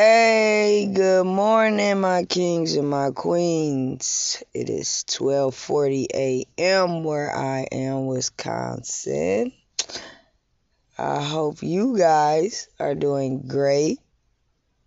Hey, 0.00 0.88
good 0.94 1.26
morning, 1.26 2.00
my 2.00 2.22
kings 2.22 2.76
and 2.76 2.88
my 2.88 3.10
queens. 3.10 4.44
It 4.54 4.70
is 4.70 5.04
12:40 5.08 6.06
a.m. 6.14 7.02
where 7.02 7.34
I 7.34 7.66
am, 7.72 8.06
Wisconsin. 8.06 9.52
I 10.96 11.20
hope 11.20 11.64
you 11.64 11.98
guys 11.98 12.68
are 12.78 12.94
doing 12.94 13.48
great. 13.48 13.98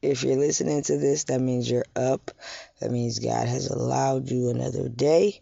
If 0.00 0.22
you're 0.22 0.36
listening 0.36 0.84
to 0.84 0.96
this, 0.96 1.24
that 1.24 1.40
means 1.40 1.68
you're 1.68 1.90
up. 1.96 2.30
That 2.78 2.92
means 2.92 3.18
God 3.18 3.48
has 3.48 3.66
allowed 3.66 4.30
you 4.30 4.50
another 4.50 4.88
day. 4.88 5.40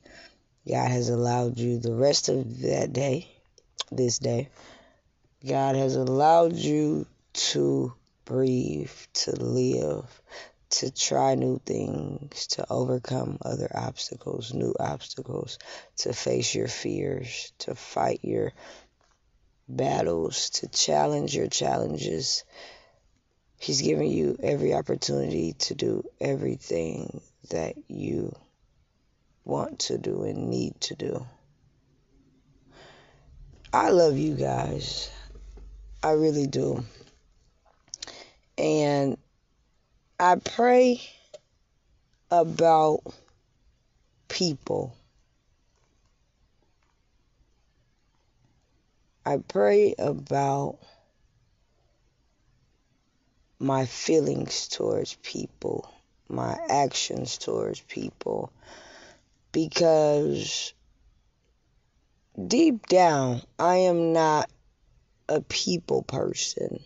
God 0.67 0.91
has 0.91 1.11
allowed 1.11 1.59
you 1.59 1.79
the 1.79 1.95
rest 1.95 2.31
of 2.31 2.63
that 2.63 2.95
day, 2.95 3.29
this 3.93 4.19
day. 4.19 4.49
God 5.47 5.77
has 5.77 5.95
allowed 5.95 6.55
you 6.55 7.07
to 7.35 7.93
breathe, 8.29 8.93
to 9.15 9.31
live, 9.33 10.05
to 10.69 10.91
try 10.91 11.35
new 11.35 11.59
things, 11.65 12.47
to 12.49 12.67
overcome 12.69 13.39
other 13.41 13.71
obstacles, 13.75 14.53
new 14.53 14.75
obstacles, 14.79 15.59
to 15.97 16.13
face 16.13 16.55
your 16.55 16.69
fears, 16.69 17.53
to 17.59 17.75
fight 17.75 18.21
your 18.23 18.53
battles, 19.67 20.51
to 20.51 20.69
challenge 20.69 21.35
your 21.35 21.49
challenges. 21.49 22.45
He's 23.59 23.81
giving 23.81 24.11
you 24.11 24.37
every 24.43 24.75
opportunity 24.75 25.55
to 25.61 25.75
do 25.75 26.05
everything 26.21 27.23
that 27.49 27.77
you 27.89 28.37
want 29.47 29.79
to 29.79 29.97
do 29.97 30.25
and 30.25 30.51
need 30.51 30.79
to 30.83 30.95
do. 30.95 31.27
I 33.73 33.89
love 33.89 34.19
you 34.19 34.35
guys. 34.35 35.11
I 36.03 36.11
really 36.11 36.47
do. 36.47 36.85
And 38.59 39.17
I 40.19 40.35
pray 40.35 41.01
about 42.31 43.03
people. 44.27 44.97
I 49.25 49.37
pray 49.37 49.95
about 49.99 50.79
my 53.61 53.87
feelings 53.87 54.69
towards 54.69 55.15
people, 55.23 55.89
my 56.29 56.57
actions 56.69 57.39
towards 57.39 57.81
people, 57.81 58.53
because 59.53 60.73
deep 62.47 62.87
down, 62.87 63.43
I 63.59 63.77
am 63.77 64.13
not 64.13 64.51
a 65.29 65.43
people 65.43 66.03
person. 66.03 66.81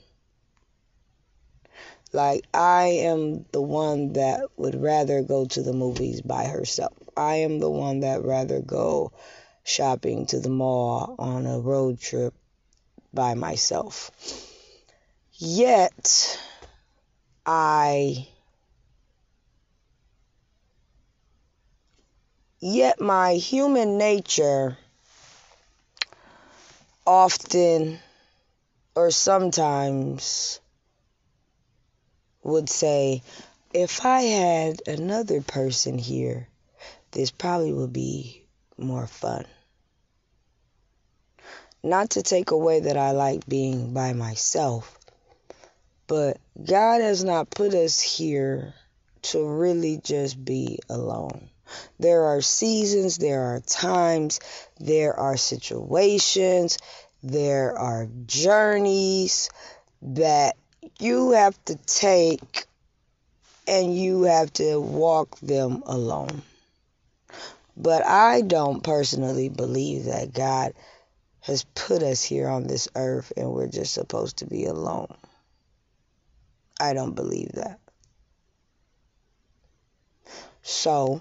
Like, 2.13 2.45
I 2.53 2.85
am 3.05 3.47
the 3.53 3.63
one 3.63 4.13
that 4.15 4.43
would 4.59 4.81
rather 4.81 5.23
go 5.23 5.47
to 5.47 5.63
the 5.63 5.73
movies 5.73 6.21
by 6.21 6.45
herself. 6.45 6.93
I 7.17 7.37
am 7.37 7.59
the 7.59 7.71
one 7.71 8.01
that 8.01 8.23
rather 8.23 8.61
go 8.61 9.13
shopping 9.65 10.27
to 10.27 10.41
the 10.41 10.51
mall 10.51 11.15
on 11.19 11.47
a 11.47 11.59
road 11.59 12.01
trip 12.01 12.35
by 13.15 13.35
myself. 13.35 14.11
Yet, 15.35 16.39
I. 17.47 18.29
Yet, 22.61 23.01
my 23.01 23.35
human 23.35 23.97
nature 23.97 24.77
often 27.07 27.99
or 28.95 29.11
sometimes 29.11 30.61
would 32.43 32.69
say, 32.69 33.23
if 33.73 34.05
I 34.05 34.23
had 34.23 34.83
another 34.87 35.41
person 35.41 35.99
here, 35.99 36.49
this 37.13 37.31
probably 37.31 37.73
would 37.73 37.93
be 37.93 38.45
more 38.77 39.07
fun. 39.07 39.45
Not 41.83 42.11
to 42.11 42.23
take 42.23 42.51
away 42.51 42.81
that 42.81 42.97
I 42.97 43.13
like 43.13 43.47
being 43.47 43.93
by 43.93 44.13
myself, 44.13 44.99
but 46.07 46.39
God 46.63 47.01
has 47.01 47.25
not 47.25 47.51
put 47.51 47.75
us 47.75 48.01
here 48.01 48.75
to 49.23 49.45
really 49.45 49.99
just 50.03 50.43
be 50.45 50.79
alone. 50.89 51.49
There 51.99 52.25
are 52.25 52.41
seasons, 52.41 53.19
there 53.19 53.55
are 53.55 53.61
times, 53.61 54.41
there 54.79 55.19
are 55.19 55.37
situations, 55.37 56.79
there 57.23 57.79
are 57.79 58.09
journeys 58.27 59.49
that 60.03 60.57
you 61.03 61.33
have 61.33 61.63
to 61.65 61.77
take 61.77 62.67
and 63.67 63.97
you 63.97 64.23
have 64.23 64.53
to 64.55 64.81
walk 64.81 65.39
them 65.41 65.83
alone. 65.87 66.43
But 67.77 68.05
I 68.07 68.43
don't 68.43 68.83
personally 68.83 69.49
believe 69.49 70.05
that 70.05 70.33
God 70.33 70.75
has 71.41 71.65
put 71.75 72.03
us 72.03 72.23
here 72.23 72.49
on 72.49 72.67
this 72.67 72.89
earth 72.95 73.33
and 73.37 73.51
we're 73.51 73.69
just 73.69 73.95
supposed 73.95 74.39
to 74.39 74.47
be 74.47 74.67
alone. 74.67 75.13
I 76.79 76.93
don't 76.93 77.15
believe 77.15 77.53
that. 77.53 77.81
So, 80.63 81.21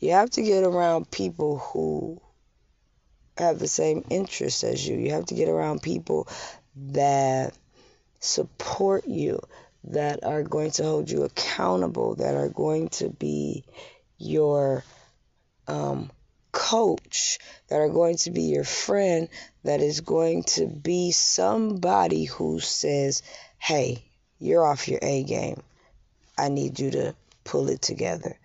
you 0.00 0.10
have 0.10 0.30
to 0.30 0.42
get 0.42 0.64
around 0.64 1.10
people 1.10 1.58
who 1.58 2.20
have 3.38 3.58
the 3.58 3.68
same 3.68 4.04
interests 4.10 4.64
as 4.64 4.86
you. 4.86 4.96
You 4.96 5.12
have 5.12 5.26
to 5.26 5.34
get 5.34 5.48
around 5.48 5.82
people 5.82 6.28
that 6.76 7.54
support 8.24 9.06
you, 9.06 9.40
that 9.84 10.24
are 10.24 10.42
going 10.42 10.70
to 10.72 10.82
hold 10.82 11.10
you 11.10 11.24
accountable, 11.24 12.14
that 12.16 12.34
are 12.34 12.48
going 12.48 12.88
to 12.88 13.10
be 13.10 13.64
your 14.18 14.82
um, 15.68 16.10
coach, 16.52 17.38
that 17.68 17.76
are 17.76 17.90
going 17.90 18.16
to 18.16 18.30
be 18.30 18.42
your 18.42 18.64
friend, 18.64 19.28
that 19.64 19.80
is 19.80 20.00
going 20.00 20.44
to 20.44 20.66
be 20.66 21.10
somebody 21.10 22.24
who 22.24 22.60
says, 22.60 23.22
hey, 23.58 24.02
you're 24.38 24.64
off 24.64 24.88
your 24.88 25.00
A 25.02 25.22
game. 25.24 25.62
I 26.38 26.48
need 26.48 26.80
you 26.80 26.90
to 26.92 27.14
pull 27.44 27.68
it 27.68 27.82
together. 27.82 28.38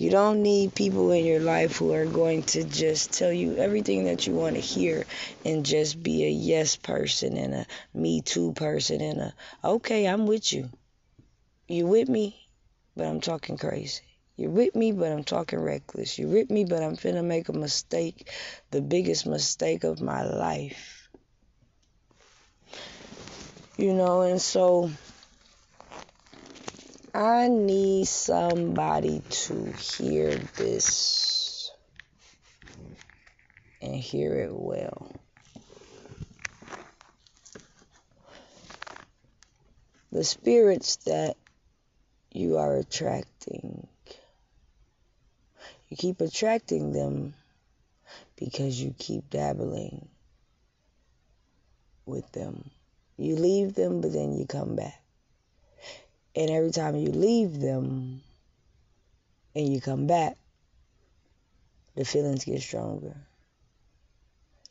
You 0.00 0.08
don't 0.08 0.42
need 0.42 0.74
people 0.74 1.10
in 1.10 1.26
your 1.26 1.40
life 1.40 1.76
who 1.76 1.92
are 1.92 2.06
going 2.06 2.44
to 2.54 2.64
just 2.64 3.12
tell 3.12 3.30
you 3.30 3.56
everything 3.56 4.04
that 4.04 4.26
you 4.26 4.32
want 4.32 4.54
to 4.54 4.60
hear 4.62 5.04
and 5.44 5.62
just 5.62 6.02
be 6.02 6.24
a 6.24 6.30
yes 6.30 6.74
person 6.74 7.36
and 7.36 7.52
a 7.52 7.66
me 7.92 8.22
too 8.22 8.54
person 8.54 9.02
and 9.02 9.20
a 9.20 9.34
okay, 9.62 10.06
I'm 10.06 10.26
with 10.26 10.54
you. 10.54 10.70
You 11.68 11.86
with 11.86 12.08
me, 12.08 12.48
but 12.96 13.08
I'm 13.08 13.20
talking 13.20 13.58
crazy. 13.58 14.04
You're 14.38 14.48
with 14.48 14.74
me, 14.74 14.92
but 14.92 15.12
I'm 15.12 15.22
talking 15.22 15.60
reckless. 15.60 16.18
You're 16.18 16.30
with 16.30 16.48
me, 16.48 16.64
but 16.64 16.82
I'm 16.82 16.96
finna 16.96 17.22
make 17.22 17.50
a 17.50 17.52
mistake, 17.52 18.32
the 18.70 18.80
biggest 18.80 19.26
mistake 19.26 19.84
of 19.84 20.00
my 20.00 20.22
life. 20.22 21.10
You 23.76 23.92
know, 23.92 24.22
and 24.22 24.40
so 24.40 24.90
I 27.12 27.48
need 27.48 28.06
somebody 28.06 29.20
to 29.30 29.72
hear 29.72 30.30
this 30.56 31.72
and 33.82 33.96
hear 33.96 34.34
it 34.34 34.52
well. 34.52 35.10
The 40.12 40.22
spirits 40.22 40.96
that 41.06 41.36
you 42.32 42.58
are 42.58 42.76
attracting, 42.76 43.88
you 45.88 45.96
keep 45.96 46.20
attracting 46.20 46.92
them 46.92 47.34
because 48.36 48.80
you 48.80 48.94
keep 48.96 49.28
dabbling 49.30 50.08
with 52.06 52.30
them. 52.30 52.70
You 53.16 53.34
leave 53.34 53.74
them, 53.74 54.00
but 54.00 54.12
then 54.12 54.32
you 54.32 54.46
come 54.46 54.76
back. 54.76 55.02
And 56.36 56.50
every 56.50 56.70
time 56.70 56.96
you 56.96 57.10
leave 57.10 57.60
them 57.60 58.22
and 59.54 59.72
you 59.72 59.80
come 59.80 60.06
back, 60.06 60.36
the 61.96 62.04
feelings 62.04 62.44
get 62.44 62.62
stronger. 62.62 63.16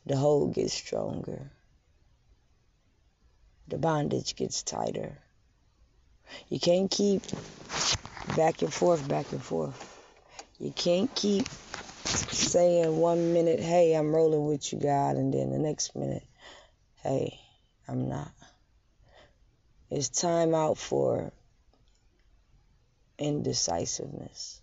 The 0.06 0.16
hold 0.16 0.54
gets 0.54 0.72
stronger. 0.72 1.50
The 3.68 3.78
bondage 3.78 4.36
gets 4.36 4.62
tighter. 4.62 5.18
You 6.48 6.58
can't 6.58 6.90
keep 6.90 7.22
back 8.36 8.62
and 8.62 8.72
forth, 8.72 9.06
back 9.06 9.30
and 9.32 9.42
forth. 9.42 9.86
You 10.58 10.72
can't 10.72 11.14
keep 11.14 11.48
saying 12.04 12.96
one 12.96 13.32
minute, 13.32 13.60
hey, 13.60 13.94
I'm 13.94 14.14
rolling 14.14 14.46
with 14.46 14.72
you, 14.72 14.78
God, 14.78 15.16
and 15.16 15.32
then 15.32 15.50
the 15.50 15.58
next 15.58 15.94
minute, 15.94 16.24
hey, 17.02 17.38
I'm 17.86 18.08
not. 18.08 18.30
It's 19.90 20.08
time 20.08 20.54
out 20.54 20.78
for 20.78 21.32
indecisiveness. 23.20 24.60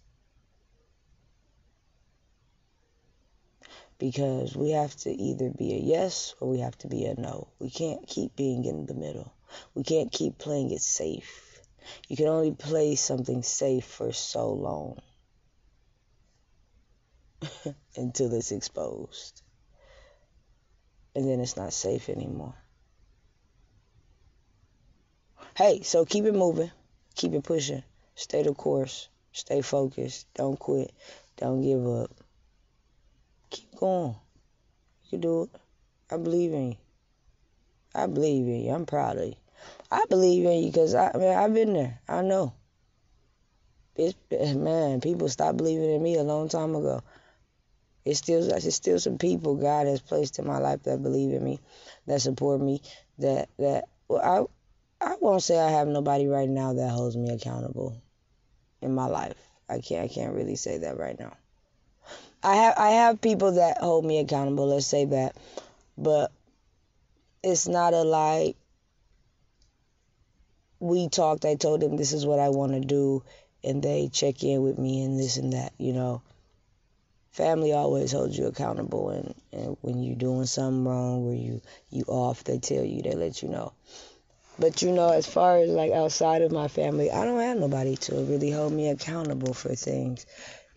Because 4.00 4.56
we 4.56 4.72
have 4.72 4.96
to 4.98 5.12
either 5.12 5.50
be 5.50 5.74
a 5.74 5.80
yes 5.80 6.36
or 6.40 6.50
we 6.50 6.60
have 6.60 6.78
to 6.80 6.88
be 6.88 7.06
a 7.06 7.16
no. 7.16 7.48
We 7.60 7.70
can't 7.70 8.06
keep 8.06 8.36
being 8.36 8.66
in 8.66 8.86
the 8.86 8.94
middle. 8.94 9.34
We 9.74 9.84
can't 9.84 10.12
keep 10.12 10.38
playing 10.38 10.72
it 10.72 10.82
safe. 10.82 11.62
You 12.08 12.18
can 12.18 12.28
only 12.28 12.52
play 12.52 12.96
something 12.96 13.44
safe 13.44 13.86
for 13.86 14.12
so 14.12 14.52
long 14.52 15.00
until 17.96 18.34
it's 18.34 18.52
exposed. 18.52 19.42
And 21.16 21.28
then 21.28 21.40
it's 21.40 21.58
not 21.58 21.74
safe 21.74 22.10
anymore. 22.10 22.56
Hey, 25.56 25.82
so 25.82 26.06
keep 26.06 26.26
it 26.26 26.36
moving, 26.36 26.70
keep 27.16 27.34
it 27.34 27.44
pushing, 27.44 27.84
stay 28.18 28.42
the 28.42 28.54
course, 28.54 29.10
stay 29.32 29.62
focused, 29.62 30.26
don't 30.34 30.58
quit, 30.58 30.92
don't 31.38 31.62
give 31.62 31.88
up. 31.88 32.12
Keep 33.52 33.76
going. 33.76 34.16
You 35.04 35.10
can 35.12 35.22
do 35.22 35.44
it. 35.44 35.50
I 36.12 36.18
believe 36.18 36.52
in 36.52 36.72
you. 36.72 36.78
I 37.94 38.08
believe 38.08 38.48
in 38.48 38.62
you. 38.62 38.74
I'm 38.74 38.86
proud 38.86 39.18
of 39.18 39.26
you. 39.26 39.36
I 39.92 40.04
believe 40.10 40.46
in 40.46 40.64
you 40.64 40.68
because 40.68 40.96
I, 40.96 41.12
I 41.14 41.18
mean, 41.18 41.30
I've 41.30 41.54
been 41.54 41.74
there. 41.74 42.00
I 42.10 42.24
know. 42.24 42.54
It's, 43.96 44.16
man, 44.32 45.00
people 45.00 45.30
stopped 45.30 45.58
believing 45.58 45.94
in 45.94 46.02
me 46.02 46.16
a 46.16 46.24
long 46.24 46.50
time 46.50 46.76
ago. 46.76 47.04
It's 48.04 48.20
still, 48.20 48.50
it's 48.52 48.76
still 48.76 49.00
some 49.00 49.20
people 49.20 49.56
God 49.56 49.86
has 49.86 50.02
placed 50.02 50.40
in 50.40 50.48
my 50.48 50.58
life 50.58 50.84
that 50.84 51.04
believe 51.04 51.34
in 51.34 51.44
me, 51.44 51.60
that 52.08 52.22
support 52.22 52.62
me, 52.62 52.82
that 53.20 53.50
that. 53.60 53.90
Well, 54.08 54.50
I 55.02 55.06
I 55.06 55.16
won't 55.20 55.44
say 55.44 55.60
I 55.60 55.70
have 55.70 55.90
nobody 55.90 56.28
right 56.28 56.48
now 56.48 56.74
that 56.74 56.90
holds 56.90 57.18
me 57.18 57.30
accountable 57.30 58.02
in 58.82 58.94
my 58.94 59.08
life. 59.08 59.38
I 59.70 59.80
can't 59.80 60.10
I 60.10 60.14
can't 60.14 60.34
really 60.34 60.56
say 60.56 60.80
that 60.80 60.98
right 60.98 61.20
now. 61.20 61.34
I 62.44 62.56
have 62.56 62.78
I 62.78 62.90
have 62.92 63.22
people 63.22 63.54
that 63.54 63.80
hold 63.80 64.06
me 64.06 64.20
accountable. 64.20 64.68
Let's 64.68 64.86
say 64.86 65.06
that, 65.06 65.36
but 65.98 66.32
it's 67.44 67.68
not 67.68 67.94
a 67.94 68.04
like 68.04 68.56
we 70.80 71.10
talked. 71.10 71.46
I 71.46 71.56
told 71.56 71.82
them 71.82 71.98
this 71.98 72.14
is 72.14 72.26
what 72.26 72.40
I 72.40 72.50
want 72.50 72.74
to 72.74 72.80
do, 72.80 73.24
and 73.64 73.82
they 73.82 74.10
check 74.10 74.44
in 74.44 74.62
with 74.62 74.78
me 74.78 75.04
and 75.04 75.20
this 75.20 75.38
and 75.38 75.54
that. 75.54 75.74
You 75.78 75.94
know, 75.94 76.22
family 77.32 77.74
always 77.74 78.12
holds 78.12 78.38
you 78.38 78.48
accountable, 78.48 79.10
and, 79.10 79.34
and 79.52 79.78
when 79.82 80.04
you're 80.04 80.16
doing 80.16 80.46
something 80.46 80.86
wrong, 80.86 81.26
where 81.26 81.36
you 81.36 81.62
you 81.90 82.04
off, 82.08 82.44
they 82.44 82.60
tell 82.60 82.84
you, 82.84 83.02
they 83.02 83.16
let 83.16 83.42
you 83.42 83.50
know. 83.50 83.74
But 84.60 84.82
you 84.82 84.92
know, 84.92 85.10
as 85.10 85.28
far 85.28 85.58
as 85.58 85.70
like 85.70 85.92
outside 85.92 86.42
of 86.42 86.52
my 86.52 86.68
family, 86.68 87.12
I 87.12 87.26
don't 87.26 87.40
have 87.40 87.58
nobody 87.58 87.96
to 87.96 88.16
really 88.16 88.52
hold 88.52 88.74
me 88.74 88.90
accountable 88.90 89.54
for 89.54 89.76
things. 89.76 90.26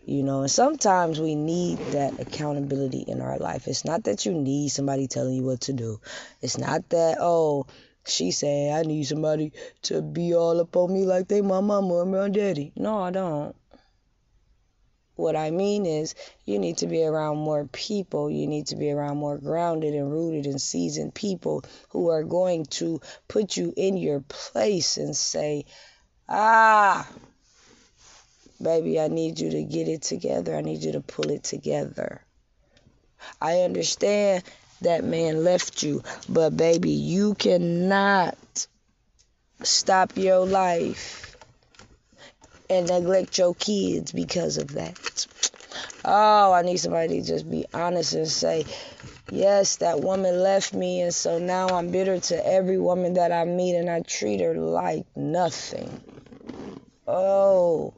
You 0.05 0.23
know, 0.23 0.41
and 0.41 0.51
sometimes 0.51 1.19
we 1.19 1.35
need 1.35 1.77
that 1.91 2.19
accountability 2.19 3.05
in 3.07 3.21
our 3.21 3.37
life. 3.37 3.67
It's 3.67 3.85
not 3.85 4.03
that 4.05 4.25
you 4.25 4.33
need 4.33 4.69
somebody 4.69 5.07
telling 5.07 5.35
you 5.35 5.43
what 5.43 5.61
to 5.61 5.73
do. 5.73 5.99
It's 6.41 6.57
not 6.57 6.89
that, 6.89 7.17
oh, 7.19 7.67
she 8.05 8.31
said 8.31 8.73
I 8.73 8.87
need 8.87 9.03
somebody 9.03 9.53
to 9.83 10.01
be 10.01 10.33
all 10.33 10.59
up 10.59 10.75
on 10.75 10.91
me 10.91 11.05
like 11.05 11.27
they 11.27 11.41
my 11.41 11.61
mama 11.61 12.01
and 12.01 12.11
my 12.11 12.29
daddy. 12.29 12.73
No, 12.75 13.03
I 13.03 13.11
don't. 13.11 13.55
What 15.21 15.35
I 15.35 15.51
mean 15.51 15.85
is, 15.85 16.15
you 16.45 16.57
need 16.57 16.77
to 16.77 16.87
be 16.87 17.03
around 17.03 17.37
more 17.37 17.65
people. 17.65 18.31
You 18.31 18.47
need 18.47 18.67
to 18.67 18.75
be 18.75 18.89
around 18.89 19.17
more 19.17 19.37
grounded 19.37 19.93
and 19.93 20.11
rooted 20.11 20.47
and 20.47 20.59
seasoned 20.59 21.13
people 21.13 21.63
who 21.89 22.09
are 22.09 22.23
going 22.23 22.65
to 22.81 22.99
put 23.27 23.55
you 23.55 23.71
in 23.77 23.97
your 23.97 24.21
place 24.21 24.97
and 24.97 25.15
say, 25.15 25.65
ah, 26.27 27.07
baby, 28.59 28.99
I 28.99 29.09
need 29.09 29.39
you 29.39 29.51
to 29.51 29.63
get 29.63 29.87
it 29.87 30.01
together. 30.01 30.55
I 30.55 30.61
need 30.61 30.81
you 30.81 30.93
to 30.93 31.01
pull 31.01 31.29
it 31.29 31.43
together. 31.43 32.23
I 33.39 33.59
understand 33.59 34.43
that 34.81 35.03
man 35.03 35.43
left 35.43 35.83
you, 35.83 36.01
but 36.27 36.57
baby, 36.57 36.89
you 36.89 37.35
cannot 37.35 38.67
stop 39.61 40.17
your 40.17 40.47
life 40.47 41.30
and 42.71 42.87
neglect 42.87 43.37
your 43.37 43.53
kids 43.55 44.11
because 44.11 44.57
of 44.57 44.73
that. 44.73 45.27
Oh, 46.03 46.51
I 46.53 46.63
need 46.63 46.77
somebody 46.77 47.21
to 47.21 47.27
just 47.27 47.49
be 47.49 47.65
honest 47.73 48.13
and 48.13 48.27
say, 48.27 48.65
yes, 49.29 49.77
that 49.77 50.01
woman 50.01 50.41
left 50.41 50.73
me, 50.73 51.01
and 51.01 51.13
so 51.13 51.37
now 51.37 51.67
I'm 51.67 51.91
bitter 51.91 52.19
to 52.19 52.47
every 52.47 52.79
woman 52.79 53.15
that 53.15 53.31
I 53.31 53.45
meet, 53.45 53.75
and 53.75 53.89
I 53.89 54.01
treat 54.01 54.41
her 54.41 54.55
like 54.55 55.05
nothing. 55.15 56.10
Oh, 57.07 57.95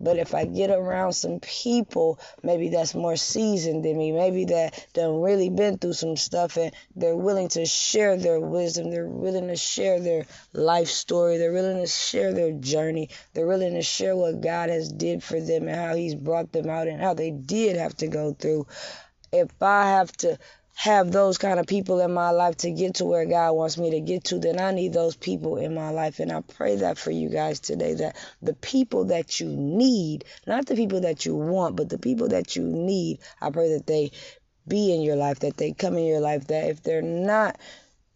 but 0.00 0.16
if 0.16 0.32
I 0.32 0.44
get 0.44 0.70
around 0.70 1.12
some 1.12 1.40
people, 1.40 2.20
maybe 2.42 2.68
that's 2.68 2.94
more 2.94 3.16
seasoned 3.16 3.84
than 3.84 3.98
me, 3.98 4.12
maybe 4.12 4.44
that 4.46 4.86
done 4.94 5.20
really 5.20 5.50
been 5.50 5.76
through 5.76 5.94
some 5.94 6.16
stuff 6.16 6.56
and 6.56 6.72
they're 6.94 7.16
willing 7.16 7.48
to 7.48 7.66
share 7.66 8.16
their 8.16 8.38
wisdom, 8.38 8.90
they're 8.90 9.08
willing 9.08 9.48
to 9.48 9.56
share 9.56 9.98
their 9.98 10.24
life 10.52 10.88
story, 10.88 11.36
they're 11.36 11.52
willing 11.52 11.80
to 11.80 11.86
share 11.88 12.32
their 12.32 12.52
journey, 12.52 13.10
they're 13.32 13.46
willing 13.46 13.74
to 13.74 13.82
share 13.82 14.14
what 14.14 14.40
God 14.40 14.70
has 14.70 14.90
did 14.90 15.22
for 15.22 15.40
them 15.40 15.66
and 15.66 15.76
how 15.76 15.96
He's 15.96 16.14
brought 16.14 16.52
them 16.52 16.70
out 16.70 16.86
and 16.86 17.02
how 17.02 17.14
they 17.14 17.32
did 17.32 17.76
have 17.76 17.96
to 17.96 18.06
go 18.06 18.34
through. 18.34 18.68
If 19.32 19.50
I 19.60 19.90
have 19.90 20.12
to 20.18 20.38
have 20.74 21.12
those 21.12 21.38
kind 21.38 21.60
of 21.60 21.66
people 21.66 22.00
in 22.00 22.12
my 22.12 22.30
life 22.30 22.56
to 22.58 22.70
get 22.70 22.96
to 22.96 23.04
where 23.04 23.24
God 23.24 23.52
wants 23.52 23.78
me 23.78 23.92
to 23.92 24.00
get 24.00 24.24
to, 24.24 24.38
then 24.38 24.60
I 24.60 24.72
need 24.72 24.92
those 24.92 25.14
people 25.16 25.56
in 25.56 25.74
my 25.74 25.90
life. 25.90 26.18
And 26.18 26.32
I 26.32 26.40
pray 26.40 26.76
that 26.76 26.98
for 26.98 27.12
you 27.12 27.28
guys 27.28 27.60
today 27.60 27.94
that 27.94 28.16
the 28.42 28.54
people 28.54 29.06
that 29.06 29.38
you 29.38 29.48
need, 29.48 30.24
not 30.46 30.66
the 30.66 30.74
people 30.74 31.02
that 31.02 31.24
you 31.24 31.36
want, 31.36 31.76
but 31.76 31.88
the 31.88 31.98
people 31.98 32.28
that 32.28 32.56
you 32.56 32.64
need, 32.64 33.20
I 33.40 33.50
pray 33.50 33.74
that 33.74 33.86
they 33.86 34.10
be 34.66 34.92
in 34.92 35.02
your 35.02 35.16
life, 35.16 35.40
that 35.40 35.56
they 35.56 35.72
come 35.72 35.96
in 35.96 36.06
your 36.06 36.20
life, 36.20 36.48
that 36.48 36.68
if 36.68 36.82
they're 36.82 37.02
not 37.02 37.58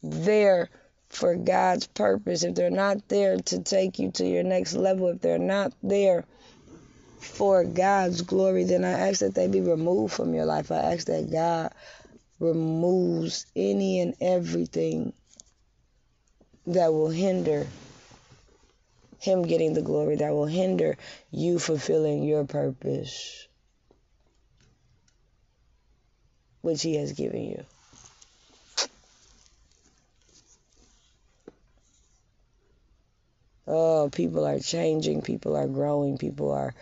there 0.02 0.69
for 1.10 1.37
God's 1.37 1.87
purpose, 1.87 2.43
if 2.43 2.55
they're 2.55 2.70
not 2.70 3.08
there 3.08 3.38
to 3.38 3.60
take 3.60 3.99
you 3.99 4.10
to 4.12 4.26
your 4.26 4.43
next 4.43 4.75
level, 4.75 5.08
if 5.08 5.20
they're 5.20 5.38
not 5.38 5.72
there 5.82 6.25
for 7.20 7.64
God's 7.64 8.22
glory, 8.22 8.64
then 8.64 8.84
I 8.84 9.08
ask 9.08 9.20
that 9.20 9.34
they 9.34 9.49
be 9.49 9.60
removed 9.60 10.14
from 10.14 10.34
your 10.34 10.44
life. 10.44 10.70
I 10.70 10.93
ask 10.93 11.06
that 11.06 11.31
God 11.31 11.72
removes 12.38 13.46
any 13.56 14.00
and 14.00 14.14
everything 14.20 15.12
that 16.67 16.93
will 16.93 17.11
hinder 17.11 17.67
him 19.20 19.43
getting 19.43 19.75
the 19.75 19.82
glory, 19.82 20.17
that 20.17 20.32
will 20.32 20.46
hinder 20.46 20.96
you 21.31 21.58
fulfilling 21.58 22.23
your 22.23 22.44
purpose, 22.44 23.49
which 26.61 26.82
he 26.82 26.96
has 26.96 27.12
given 27.12 27.43
you. 27.43 27.64
Oh, 33.67 34.08
people 34.11 34.46
are 34.46 34.61
changing, 34.61 35.20
people 35.22 35.56
are 35.56 35.67
growing, 35.67 36.17
people 36.17 36.53
are 36.53 36.74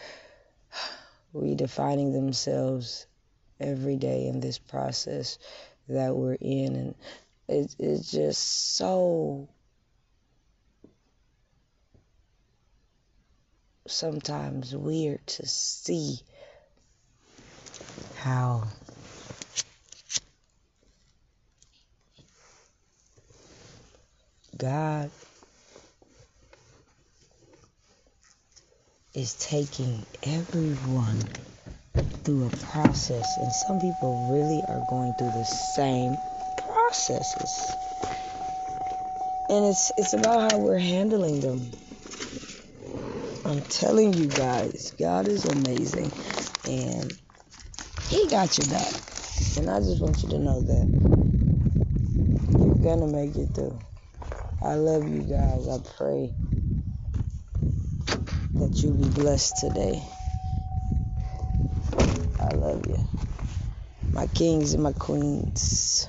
redefining 1.34 2.12
themselves 2.12 3.06
every 3.60 3.96
day 3.96 4.26
in 4.26 4.40
this 4.40 4.58
process 4.58 5.38
that 5.88 6.14
we're 6.14 6.36
in. 6.40 6.76
And 6.76 6.94
it, 7.48 7.74
it's 7.78 8.10
just 8.10 8.76
so 8.76 9.48
sometimes 13.86 14.74
weird 14.74 15.26
to 15.26 15.46
see 15.46 16.18
how 18.16 18.64
God 24.56 25.10
is 29.14 29.34
taking 29.34 30.04
everyone 30.22 31.22
through 32.24 32.46
a 32.46 32.50
process, 32.50 33.38
and 33.38 33.52
some 33.52 33.80
people 33.80 34.14
really 34.30 34.64
are 34.68 34.80
going 34.80 35.14
through 35.14 35.30
the 35.30 35.44
same 35.44 36.18
processes. 36.56 37.76
And 39.48 39.64
it's 39.66 39.92
it's 39.96 40.12
about 40.12 40.52
how 40.52 40.58
we're 40.58 40.78
handling 40.78 41.40
them. 41.40 41.72
I'm 43.44 43.62
telling 43.62 44.12
you 44.12 44.26
guys, 44.28 44.92
God 44.98 45.28
is 45.28 45.44
amazing, 45.44 46.10
and 46.68 47.12
He 48.08 48.28
got 48.28 48.58
your 48.58 48.68
back. 48.68 48.92
And 49.56 49.70
I 49.70 49.80
just 49.80 50.02
want 50.02 50.22
you 50.22 50.30
to 50.30 50.38
know 50.38 50.62
that 50.62 50.88
you're 52.58 52.82
gonna 52.82 53.06
make 53.06 53.36
it 53.36 53.54
through. 53.54 53.78
I 54.62 54.74
love 54.74 55.08
you 55.08 55.22
guys. 55.22 55.68
I 55.68 55.78
pray 55.96 56.34
that 58.58 58.82
you 58.82 58.92
be 58.92 59.08
blessed 59.10 59.58
today. 59.58 60.02
I 62.46 62.54
love 62.54 62.86
you. 62.86 62.98
My 64.12 64.26
kings 64.28 64.74
and 64.74 64.82
my 64.82 64.92
queens. 64.92 66.08